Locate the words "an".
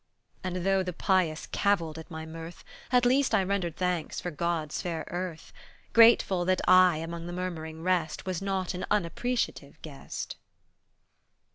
8.73-8.83